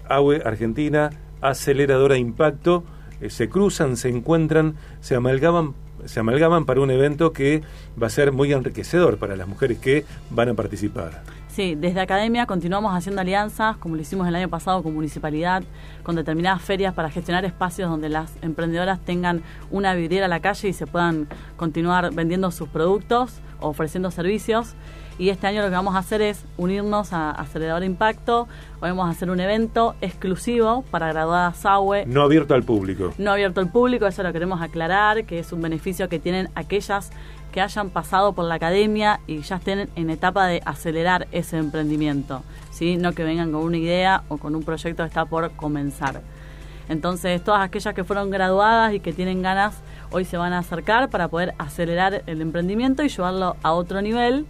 AWE 0.10 0.42
Argentina, 0.44 1.12
aceleradora 1.42 2.18
impacto, 2.18 2.84
se 3.30 3.50
cruzan, 3.50 3.98
se 3.98 4.10
encuentran, 4.10 4.76
se 5.02 5.16
amalgaman 5.16 5.74
se 6.06 6.20
amalgaman 6.20 6.66
para 6.66 6.82
un 6.82 6.92
evento 6.92 7.34
que 7.34 7.64
va 8.02 8.08
a 8.08 8.12
ser 8.12 8.32
muy 8.32 8.54
enriquecedor 8.54 9.18
para 9.18 9.36
las 9.36 9.48
mujeres 9.48 9.80
que 9.80 10.06
van 10.30 10.50
a 10.50 10.54
participar. 10.54 11.24
Sí, 11.58 11.74
desde 11.74 12.02
Academia 12.02 12.46
continuamos 12.46 12.94
haciendo 12.94 13.20
alianzas, 13.20 13.78
como 13.78 13.96
lo 13.96 14.02
hicimos 14.04 14.28
el 14.28 14.36
año 14.36 14.48
pasado 14.48 14.84
con 14.84 14.94
Municipalidad, 14.94 15.64
con 16.04 16.16
determinadas 16.16 16.62
ferias 16.62 16.94
para 16.94 17.10
gestionar 17.10 17.46
espacios 17.46 17.90
donde 17.90 18.10
las 18.10 18.32
emprendedoras 18.44 19.04
tengan 19.04 19.42
una 19.72 19.96
vidriera 19.96 20.28
a 20.28 20.30
la 20.30 20.40
calle 20.40 20.68
y 20.68 20.74
se 20.74 20.86
puedan 20.86 21.28
continuar 21.56 22.14
vendiendo 22.14 22.52
sus 22.52 22.70
productos, 22.70 23.40
ofreciendo 23.60 24.12
servicios. 24.12 24.76
Y 25.18 25.30
este 25.30 25.48
año 25.48 25.64
lo 25.64 25.70
que 25.70 25.74
vamos 25.74 25.96
a 25.96 25.98
hacer 25.98 26.22
es 26.22 26.46
unirnos 26.58 27.12
a 27.12 27.32
Acelerador 27.32 27.84
Impacto. 27.84 28.48
Hoy 28.82 28.90
vamos 28.90 29.08
a 29.08 29.10
hacer 29.10 29.32
un 29.32 29.40
evento 29.40 29.96
exclusivo 30.00 30.84
para 30.92 31.08
graduadas 31.08 31.58
SAUE. 31.58 32.06
No 32.06 32.22
abierto 32.22 32.54
al 32.54 32.62
público. 32.62 33.16
No 33.18 33.32
abierto 33.32 33.62
al 33.62 33.72
público, 33.72 34.06
eso 34.06 34.22
lo 34.22 34.32
queremos 34.32 34.62
aclarar, 34.62 35.26
que 35.26 35.40
es 35.40 35.52
un 35.52 35.64
beneficio 35.64 36.08
que 36.08 36.20
tienen 36.20 36.50
aquellas 36.54 37.10
que 37.58 37.62
hayan 37.62 37.90
pasado 37.90 38.34
por 38.34 38.46
la 38.46 38.54
academia 38.54 39.20
y 39.26 39.42
ya 39.42 39.56
estén 39.56 39.90
en 39.96 40.12
etapa 40.12 40.46
de 40.46 40.62
acelerar 40.64 41.28
ese 41.32 41.58
emprendimiento, 41.58 42.44
¿sí? 42.70 42.98
no 42.98 43.14
que 43.14 43.24
vengan 43.24 43.52
con 43.52 43.64
una 43.64 43.78
idea 43.78 44.22
o 44.28 44.38
con 44.38 44.54
un 44.54 44.62
proyecto 44.62 45.02
que 45.02 45.08
está 45.08 45.26
por 45.26 45.50
comenzar. 45.54 46.22
Entonces, 46.88 47.44
todas 47.44 47.62
aquellas 47.62 47.96
que 47.96 48.04
fueron 48.04 48.30
graduadas 48.30 48.94
y 48.94 49.00
que 49.00 49.12
tienen 49.12 49.42
ganas, 49.42 49.74
hoy 50.12 50.24
se 50.24 50.38
van 50.38 50.54
a 50.54 50.60
acercar 50.60 51.10
para 51.10 51.30
poder 51.30 51.56
acelerar 51.58 52.22
el 52.28 52.44
emprendimiento 52.44 53.02
y 53.02 53.10
llevarlo 53.10 53.56
a 53.64 53.72
otro 53.72 54.04
nivel 54.04 54.46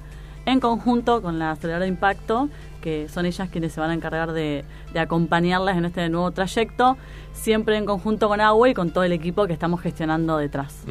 en 0.48 0.62
conjunto 0.62 1.22
con 1.22 1.39
la 1.39 1.51
aceleradora 1.51 1.84
de 1.84 1.89
impacto, 1.89 2.50
que 2.82 3.10
son 3.10 3.25
ellas 3.25 3.50
quienes 3.50 3.74
se 3.74 3.82
van 3.82 3.92
a 3.92 3.94
encargar 3.94 4.32
de, 4.32 4.63
acompañarlas 4.96 5.77
en 5.77 5.86
este 5.86 6.08
nuevo 6.10 6.32
trayecto, 6.32 6.98
siempre 7.34 7.77
en 7.77 7.86
conjunto 7.86 8.30
con 8.30 8.39
Agua 8.39 8.70
y 8.70 8.74
con 8.74 8.92
todo 8.92 9.04
el 9.04 9.12
equipo 9.12 9.46
que 9.46 9.54
estamos 9.54 9.82
gestionando 9.82 10.38
detrás. 10.38 10.86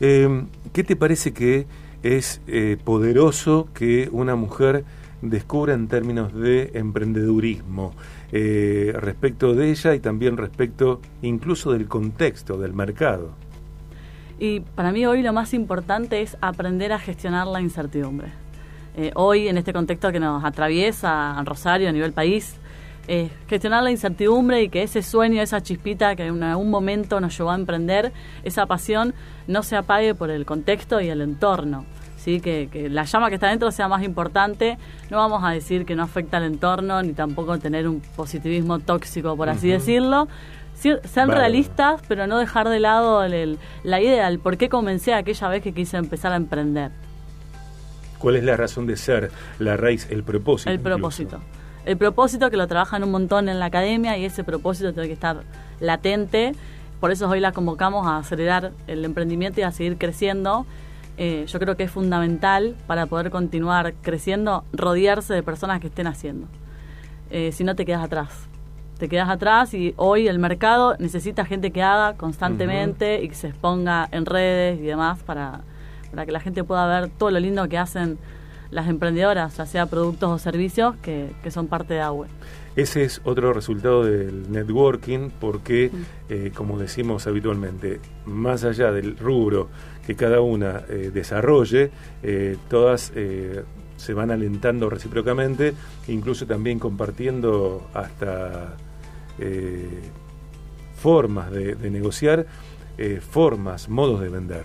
Em, 0.00 0.46
¿Qué 0.72 0.84
te 0.84 0.96
parece 0.96 1.34
que 1.34 1.66
es 2.02 2.40
eh, 2.46 2.78
poderoso 2.82 3.68
que 3.74 4.08
una 4.10 4.36
mujer 4.36 4.84
descubra 5.20 5.74
en 5.74 5.88
términos 5.88 6.32
de 6.32 6.70
emprendedurismo 6.72 7.92
eh, 8.32 8.94
respecto 8.98 9.54
de 9.54 9.70
ella 9.70 9.94
y 9.94 10.00
también 10.00 10.38
respecto 10.38 11.02
incluso 11.20 11.72
del 11.72 11.88
contexto, 11.88 12.56
del 12.56 12.72
mercado? 12.72 13.32
Y 14.38 14.60
para 14.60 14.92
mí 14.92 15.04
hoy 15.04 15.20
lo 15.22 15.34
más 15.34 15.52
importante 15.52 16.22
es 16.22 16.38
aprender 16.40 16.92
a 16.92 16.98
gestionar 16.98 17.46
la 17.46 17.60
incertidumbre. 17.60 18.47
Eh, 19.00 19.12
hoy, 19.14 19.46
en 19.46 19.56
este 19.56 19.72
contexto 19.72 20.10
que 20.10 20.18
nos 20.18 20.44
atraviesa 20.44 21.38
a 21.38 21.44
Rosario 21.44 21.88
a 21.88 21.92
nivel 21.92 22.12
país, 22.12 22.56
eh, 23.06 23.30
gestionar 23.46 23.84
la 23.84 23.92
incertidumbre 23.92 24.60
y 24.60 24.68
que 24.70 24.82
ese 24.82 25.04
sueño, 25.04 25.40
esa 25.40 25.62
chispita 25.62 26.16
que 26.16 26.26
en 26.26 26.42
algún 26.42 26.68
momento 26.68 27.20
nos 27.20 27.38
llevó 27.38 27.52
a 27.52 27.54
emprender, 27.54 28.12
esa 28.42 28.66
pasión, 28.66 29.14
no 29.46 29.62
se 29.62 29.76
apague 29.76 30.16
por 30.16 30.30
el 30.30 30.44
contexto 30.44 31.00
y 31.00 31.10
el 31.10 31.20
entorno. 31.20 31.84
¿sí? 32.16 32.40
Que, 32.40 32.88
la 32.90 33.04
llama 33.04 33.28
que 33.28 33.36
está 33.36 33.50
dentro 33.50 33.70
sea 33.70 33.86
más 33.86 34.02
importante. 34.02 34.78
No 35.10 35.18
vamos 35.18 35.44
a 35.44 35.50
decir 35.50 35.86
que 35.86 35.94
no 35.94 36.02
afecta 36.02 36.38
al 36.38 36.44
entorno, 36.46 37.00
ni 37.00 37.12
tampoco 37.12 37.56
tener 37.60 37.86
un 37.86 38.00
positivismo 38.16 38.80
tóxico, 38.80 39.36
por 39.36 39.48
así 39.48 39.68
decirlo. 39.68 40.26
ser 40.74 41.28
realistas, 41.28 42.02
pero 42.08 42.26
no 42.26 42.36
dejar 42.36 42.68
de 42.68 42.80
lado 42.80 43.24
la 43.28 44.00
idea, 44.00 44.26
el 44.26 44.40
por 44.40 44.56
qué 44.56 44.68
comencé 44.68 45.14
aquella 45.14 45.46
vez 45.46 45.62
que 45.62 45.72
quise 45.72 45.98
empezar 45.98 46.32
a 46.32 46.36
emprender. 46.36 46.90
¿Cuál 48.18 48.36
es 48.36 48.44
la 48.44 48.56
razón 48.56 48.86
de 48.86 48.96
ser, 48.96 49.30
la 49.58 49.76
raíz, 49.76 50.08
el 50.10 50.22
propósito? 50.22 50.70
El 50.70 50.80
propósito. 50.80 51.40
El 51.84 51.96
propósito 51.96 52.50
que 52.50 52.56
lo 52.56 52.66
trabajan 52.66 53.02
un 53.04 53.10
montón 53.10 53.48
en 53.48 53.58
la 53.58 53.66
academia 53.66 54.18
y 54.18 54.24
ese 54.24 54.44
propósito 54.44 54.92
tiene 54.92 55.08
que 55.08 55.14
estar 55.14 55.42
latente. 55.80 56.52
Por 57.00 57.12
eso 57.12 57.28
hoy 57.28 57.40
la 57.40 57.52
convocamos 57.52 58.06
a 58.06 58.18
acelerar 58.18 58.72
el 58.86 59.04
emprendimiento 59.04 59.60
y 59.60 59.62
a 59.62 59.70
seguir 59.70 59.96
creciendo. 59.96 60.66
Eh, 61.16 61.46
yo 61.48 61.58
creo 61.58 61.76
que 61.76 61.84
es 61.84 61.90
fundamental 61.90 62.76
para 62.86 63.06
poder 63.06 63.30
continuar 63.30 63.94
creciendo 64.02 64.64
rodearse 64.72 65.32
de 65.34 65.42
personas 65.42 65.80
que 65.80 65.86
estén 65.86 66.06
haciendo. 66.06 66.46
Eh, 67.30 67.52
si 67.52 67.64
no 67.64 67.74
te 67.74 67.86
quedas 67.86 68.04
atrás. 68.04 68.48
Te 68.98 69.08
quedas 69.08 69.28
atrás 69.28 69.74
y 69.74 69.94
hoy 69.96 70.26
el 70.26 70.40
mercado 70.40 70.96
necesita 70.98 71.44
gente 71.44 71.70
que 71.70 71.82
haga 71.82 72.16
constantemente 72.16 73.22
y 73.22 73.28
que 73.28 73.34
se 73.34 73.48
exponga 73.48 74.08
en 74.10 74.26
redes 74.26 74.80
y 74.80 74.82
demás 74.82 75.22
para, 75.22 75.60
para 76.10 76.26
que 76.26 76.32
la 76.32 76.40
gente 76.40 76.64
pueda 76.64 76.86
ver 76.86 77.10
todo 77.10 77.30
lo 77.30 77.40
lindo 77.40 77.68
que 77.68 77.78
hacen 77.78 78.18
las 78.70 78.88
emprendedoras, 78.88 79.56
ya 79.56 79.66
sea 79.66 79.86
productos 79.86 80.30
o 80.30 80.38
servicios 80.38 80.96
que, 80.96 81.30
son 81.50 81.68
parte 81.68 81.94
de 81.94 82.00
AWE. 82.00 82.28
Ese 82.76 83.02
es 83.02 83.20
otro 83.24 83.52
resultado 83.52 84.04
del 84.04 84.52
networking 84.52 85.30
porque, 85.40 85.90
mm. 85.92 86.02
eh, 86.28 86.52
como 86.54 86.78
decimos 86.78 87.26
habitualmente, 87.26 88.00
más 88.26 88.64
allá 88.64 88.92
del 88.92 89.16
rubro 89.16 89.68
que 90.06 90.14
cada 90.14 90.40
una 90.40 90.82
eh, 90.88 91.10
desarrolle, 91.12 91.90
eh, 92.22 92.56
todas 92.68 93.12
se 93.96 94.14
van 94.14 94.30
alentando 94.30 94.88
recíprocamente, 94.88 95.74
incluso 96.06 96.46
también 96.46 96.78
compartiendo 96.78 97.88
hasta 97.94 98.76
formas 100.94 101.50
de, 101.50 101.74
de 101.74 101.90
negociar, 101.90 102.46
formas, 103.30 103.88
modos 103.88 104.20
de 104.20 104.28
vender. 104.28 104.64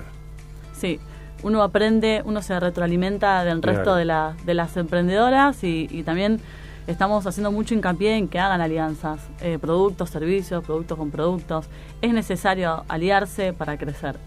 Sí, 0.73 1.00
uno 1.43 1.62
aprende, 1.62 2.21
uno 2.25 2.41
se 2.41 2.59
retroalimenta 2.59 3.43
del 3.43 3.62
resto 3.62 3.95
de, 3.95 4.05
de 4.45 4.53
las 4.53 4.75
emprendedoras 4.77 5.63
y, 5.63 6.03
también 6.03 6.39
estamos 6.88 7.25
haciendo 7.25 7.51
mucho 7.51 7.73
hincapié 7.73 8.17
en 8.17 8.27
que 8.27 8.39
hagan 8.39 8.59
alianzas, 8.59 9.21
eh, 9.41 9.57
productos, 9.59 10.09
servicios, 10.09 10.63
productos 10.63 10.97
con 10.97 11.12
productos. 11.12 11.67
Es 12.01 12.13
necesario 12.13 12.83
aliarse 12.88 13.53
para 13.53 13.77
crecer. 13.77 14.17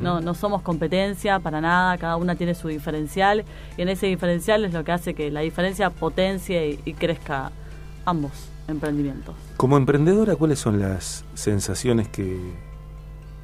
No, 0.00 0.20
no 0.20 0.34
somos 0.34 0.62
competencia 0.62 1.38
para 1.38 1.60
nada, 1.60 1.96
cada 1.96 2.16
una 2.16 2.34
tiene 2.34 2.56
su 2.56 2.66
diferencial 2.66 3.44
y 3.76 3.82
en 3.82 3.88
ese 3.88 4.06
diferencial 4.06 4.64
es 4.64 4.72
lo 4.72 4.82
que 4.82 4.90
hace 4.90 5.14
que 5.14 5.30
la 5.30 5.40
diferencia 5.40 5.90
potencie 5.90 6.80
y 6.84 6.94
crezca 6.94 7.52
ambos 8.04 8.32
emprendimientos. 8.66 9.36
Como 9.56 9.76
emprendedora, 9.76 10.34
¿cuáles 10.34 10.58
son 10.58 10.80
las 10.80 11.24
sensaciones 11.34 12.08
que, 12.08 12.36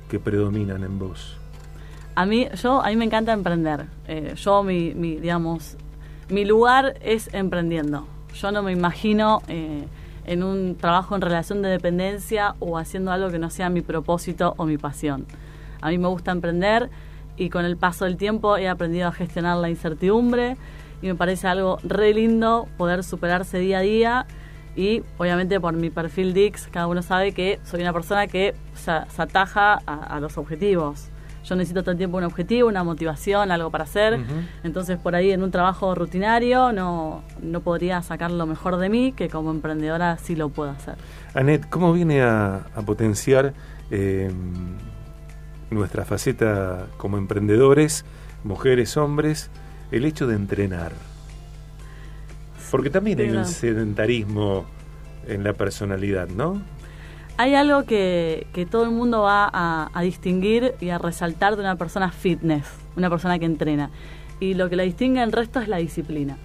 que 0.08 0.18
predominan 0.18 0.82
en 0.82 0.98
vos? 0.98 1.38
A 2.14 2.26
mí, 2.26 2.46
yo, 2.62 2.82
a 2.82 2.88
mí 2.88 2.96
me 2.96 3.06
encanta 3.06 3.32
emprender. 3.32 3.86
Eh, 4.06 4.34
yo, 4.36 4.62
mi, 4.62 4.92
digamos, 4.92 5.78
mi 6.28 6.44
lugar 6.44 6.98
es 7.00 7.32
emprendiendo. 7.32 8.06
Yo 8.34 8.52
no 8.52 8.62
me 8.62 8.72
imagino 8.72 9.40
eh, 9.48 9.86
en 10.26 10.42
un 10.42 10.76
trabajo 10.76 11.14
en 11.14 11.22
relación 11.22 11.62
de 11.62 11.70
dependencia 11.70 12.54
o 12.58 12.76
haciendo 12.76 13.12
algo 13.12 13.30
que 13.30 13.38
no 13.38 13.48
sea 13.48 13.70
mi 13.70 13.80
propósito 13.80 14.54
o 14.58 14.66
mi 14.66 14.76
pasión. 14.76 15.24
A 15.80 15.88
mí 15.88 15.96
me 15.96 16.08
gusta 16.08 16.32
emprender 16.32 16.90
y 17.38 17.48
con 17.48 17.64
el 17.64 17.78
paso 17.78 18.04
del 18.04 18.18
tiempo 18.18 18.58
he 18.58 18.68
aprendido 18.68 19.08
a 19.08 19.12
gestionar 19.12 19.56
la 19.56 19.70
incertidumbre 19.70 20.58
y 21.00 21.06
me 21.06 21.14
parece 21.14 21.48
algo 21.48 21.78
re 21.82 22.12
lindo 22.12 22.68
poder 22.76 23.04
superarse 23.04 23.58
día 23.58 23.78
a 23.78 23.80
día 23.80 24.26
y 24.76 25.02
obviamente 25.16 25.58
por 25.60 25.74
mi 25.74 25.88
perfil 25.88 26.34
Dix 26.34 26.68
cada 26.68 26.86
uno 26.86 27.02
sabe 27.02 27.32
que 27.32 27.58
soy 27.64 27.80
una 27.80 27.92
persona 27.92 28.26
que 28.26 28.54
se, 28.74 28.90
ataja 28.90 29.74
a 29.74 30.20
los 30.20 30.38
objetivos 30.38 31.11
yo 31.44 31.56
necesito 31.56 31.82
todo 31.82 31.92
el 31.92 31.98
tiempo 31.98 32.18
un 32.18 32.24
objetivo, 32.24 32.68
una 32.68 32.84
motivación, 32.84 33.50
algo 33.50 33.70
para 33.70 33.84
hacer. 33.84 34.20
Entonces, 34.62 34.98
por 34.98 35.14
ahí 35.14 35.32
en 35.32 35.42
un 35.42 35.50
trabajo 35.50 35.94
rutinario 35.94 36.72
no, 36.72 37.22
no 37.40 37.60
podría 37.60 38.00
sacar 38.02 38.30
lo 38.30 38.46
mejor 38.46 38.76
de 38.76 38.88
mí, 38.88 39.12
que 39.12 39.28
como 39.28 39.50
emprendedora 39.50 40.18
sí 40.18 40.36
lo 40.36 40.48
puedo 40.50 40.70
hacer. 40.70 40.94
Anet, 41.34 41.68
¿cómo 41.68 41.92
viene 41.92 42.22
a, 42.22 42.66
potenciar 42.86 43.54
eh, 43.90 44.30
nuestra 45.70 46.04
faceta 46.04 46.86
como 46.96 47.18
emprendedores, 47.18 48.04
mujeres, 48.44 48.96
hombres, 48.96 49.50
el 49.90 50.04
hecho 50.04 50.26
de 50.26 50.36
entrenar? 50.36 50.92
Porque 52.70 52.88
también 52.88 53.20
hay 53.20 53.30
un 53.30 53.44
sedentarismo 53.44 54.64
en 55.26 55.44
la 55.44 55.52
personalidad, 55.52 56.28
¿no? 56.28 56.62
Hay 57.42 57.56
algo 57.56 57.82
que, 57.86 58.46
todo 58.70 58.84
el 58.84 58.92
mundo 58.92 59.22
va 59.22 59.50
a, 59.52 60.02
distinguir 60.02 60.76
y 60.80 60.90
a 60.90 60.98
resaltar 60.98 61.56
de 61.56 61.62
una 61.62 61.74
persona 61.74 62.12
fitness, 62.12 62.72
una 62.96 63.10
persona 63.10 63.36
que 63.40 63.46
entrena. 63.46 63.90
Y 64.38 64.54
lo 64.54 64.70
que 64.70 64.76
la 64.76 64.84
distingue 64.84 65.18
del 65.18 65.32
resto 65.32 65.58
es 65.58 65.66
la 65.66 65.78
disciplina. 65.78 66.38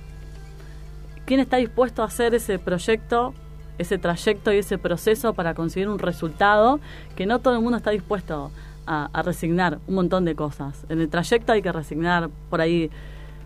¿Quién 1.27 1.39
está 1.39 1.57
dispuesto 1.57 2.01
a 2.01 2.05
hacer 2.05 2.33
ese 2.33 2.57
proyecto, 2.57 3.35
ese 3.77 3.99
trayecto 3.99 4.51
y 4.51 4.57
ese 4.57 4.79
proceso 4.79 5.35
para 5.35 5.53
conseguir 5.53 5.87
un 5.87 5.99
resultado 5.99 6.79
que 7.15 7.27
no 7.27 7.37
todo 7.41 7.53
el 7.53 7.61
mundo 7.61 7.77
está 7.77 7.91
dispuesto 7.91 8.49
a, 8.87 9.21
resignar 9.21 9.77
un 9.85 9.93
montón 9.93 10.25
de 10.25 10.33
cosas? 10.33 10.83
En 10.89 10.99
el 10.99 11.09
trayecto 11.09 11.53
hay 11.53 11.61
que 11.61 11.71
resignar 11.71 12.31
por 12.49 12.59
ahí 12.59 12.89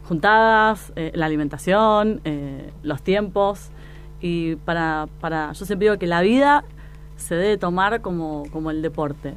juntadas, 0.08 0.94
eh, 0.96 1.12
la 1.16 1.26
alimentación, 1.26 2.22
eh, 2.24 2.72
los 2.82 3.02
tiempos. 3.02 3.72
Y 4.22 4.56
para, 4.56 5.10
para, 5.20 5.52
yo 5.52 5.66
siempre 5.66 5.88
digo 5.90 6.00
que 6.00 6.08
la 6.08 6.22
vida 6.22 6.64
se 7.16 7.36
debe 7.36 7.58
tomar 7.58 8.02
como, 8.02 8.44
como 8.52 8.72
el 8.72 8.82
deporte. 8.82 9.36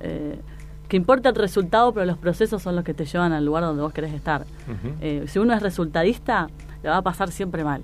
Eh, 0.00 0.40
que 0.88 0.96
importa 0.96 1.30
el 1.30 1.34
resultado, 1.34 1.92
pero 1.92 2.06
los 2.06 2.18
procesos 2.18 2.62
son 2.62 2.76
los 2.76 2.84
que 2.84 2.94
te 2.94 3.04
llevan 3.04 3.32
al 3.32 3.44
lugar 3.44 3.64
donde 3.64 3.82
vos 3.82 3.92
querés 3.92 4.12
estar. 4.12 4.46
Eh, 5.00 5.24
si 5.26 5.38
uno 5.38 5.52
es 5.54 5.62
resultadista, 5.62 6.48
le 6.82 6.88
va 6.88 6.98
a 6.98 7.02
pasar 7.02 7.30
siempre 7.30 7.64
mal, 7.64 7.82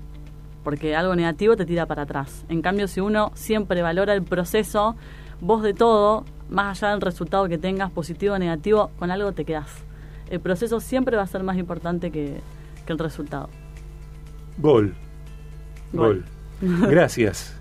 porque 0.63 0.95
algo 0.95 1.15
negativo 1.15 1.57
te 1.57 1.65
tira 1.65 1.85
para 1.85 2.03
atrás. 2.03 2.45
En 2.47 2.61
cambio, 2.61 2.87
si 2.87 3.01
uno 3.01 3.31
siempre 3.35 3.81
valora 3.81 4.13
el 4.13 4.23
proceso, 4.23 4.95
vos 5.41 5.63
de 5.63 5.73
todo, 5.73 6.23
más 6.49 6.81
allá 6.81 6.91
del 6.91 7.01
resultado 7.01 7.47
que 7.49 7.57
tengas, 7.57 7.91
positivo 7.91 8.35
o 8.35 8.39
negativo, 8.39 8.91
con 8.97 9.11
algo 9.11 9.33
te 9.33 9.43
quedás. 9.43 9.83
El 10.29 10.39
proceso 10.39 10.79
siempre 10.79 11.17
va 11.17 11.23
a 11.23 11.27
ser 11.27 11.43
más 11.43 11.57
importante 11.57 12.09
que, 12.09 12.39
el 12.87 12.99
resultado. 12.99 13.49
Gol. 14.57 14.93
Gol. 15.93 16.25
Gracias. 16.61 17.57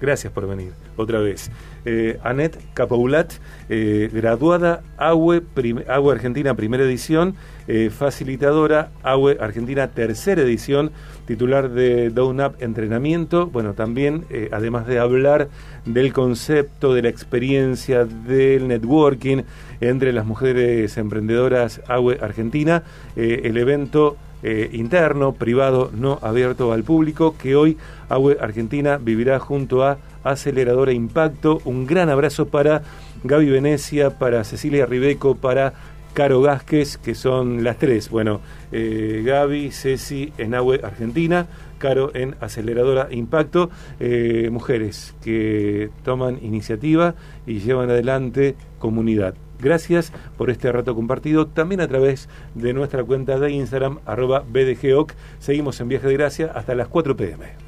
Gracias 0.00 0.32
por 0.32 0.46
venir 0.46 0.85
otra 0.96 1.20
vez. 1.20 1.50
Eh, 1.84 2.18
Anet 2.22 2.58
Capoulat, 2.74 3.32
eh, 3.68 4.10
graduada 4.12 4.82
AUE, 4.96 5.42
AUE 5.88 6.12
Argentina 6.12 6.54
primera 6.54 6.84
edición, 6.84 7.34
eh, 7.68 7.90
facilitadora 7.90 8.90
AUE 9.02 9.38
Argentina 9.40 9.88
tercera 9.88 10.42
edición, 10.42 10.90
titular 11.26 11.70
de 11.70 12.10
Down 12.10 12.40
Up 12.40 12.56
Entrenamiento. 12.58 13.46
Bueno, 13.46 13.74
también, 13.74 14.24
eh, 14.30 14.48
además 14.52 14.86
de 14.86 14.98
hablar 14.98 15.48
del 15.84 16.12
concepto, 16.12 16.94
de 16.94 17.02
la 17.02 17.08
experiencia, 17.08 18.04
del 18.04 18.68
networking 18.68 19.42
entre 19.80 20.12
las 20.12 20.26
mujeres 20.26 20.96
emprendedoras 20.96 21.80
AUE 21.86 22.18
Argentina, 22.20 22.82
el 23.16 23.56
evento 23.56 24.16
interno, 24.42 25.32
privado, 25.32 25.90
no 25.92 26.18
abierto 26.22 26.72
al 26.72 26.84
público, 26.84 27.34
que 27.36 27.56
hoy 27.56 27.76
AUE 28.08 28.36
Argentina 28.40 28.96
vivirá 28.96 29.40
junto 29.40 29.82
a 29.82 29.98
Aceleradora 30.22 30.92
Impacto. 30.92 31.60
Un 31.64 31.86
gran 31.86 32.10
abrazo 32.10 32.46
para 32.46 32.82
Gaby 33.24 33.50
Venecia, 33.50 34.18
para 34.18 34.44
Cecilia 34.44 34.86
Ribeco, 34.86 35.34
para 35.34 35.72
Caro 36.14 36.40
Vázquez, 36.40 36.96
que 36.96 37.14
son 37.14 37.62
las 37.62 37.78
tres. 37.78 38.08
Bueno, 38.08 38.40
eh, 38.72 39.22
Gaby, 39.24 39.70
Ceci 39.70 40.32
en 40.38 40.54
AWE 40.54 40.80
Argentina, 40.82 41.46
Caro 41.78 42.10
en 42.14 42.36
Aceleradora 42.40 43.08
Impacto. 43.10 43.70
Eh, 44.00 44.48
mujeres 44.50 45.14
que 45.22 45.90
toman 46.04 46.38
iniciativa 46.42 47.14
y 47.46 47.60
llevan 47.60 47.90
adelante 47.90 48.54
comunidad. 48.78 49.34
Gracias 49.58 50.12
por 50.36 50.50
este 50.50 50.70
rato 50.70 50.94
compartido, 50.94 51.46
también 51.46 51.80
a 51.80 51.88
través 51.88 52.28
de 52.54 52.72
nuestra 52.72 53.02
cuenta 53.04 53.38
de 53.38 53.50
Instagram, 53.52 54.00
arroba 54.04 54.44
BDGOC. 54.48 55.12
Seguimos 55.38 55.80
en 55.80 55.88
Viaje 55.88 56.08
de 56.08 56.14
Gracia 56.14 56.52
hasta 56.54 56.74
las 56.74 56.88
4 56.88 57.16
pm. 57.16 57.65